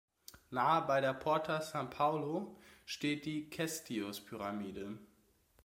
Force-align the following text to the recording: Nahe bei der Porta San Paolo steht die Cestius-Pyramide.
Nahe 0.49 0.87
bei 0.87 0.99
der 0.99 1.13
Porta 1.13 1.61
San 1.61 1.91
Paolo 1.91 2.57
steht 2.87 3.25
die 3.27 3.51
Cestius-Pyramide. 3.51 4.97